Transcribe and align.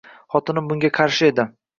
Xotinim 0.35 0.71
bunga 0.71 0.91
qarshi 0.99 1.27
edi 1.29 1.45